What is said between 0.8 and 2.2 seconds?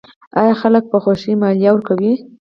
په خوښۍ مالیه ورکوي؟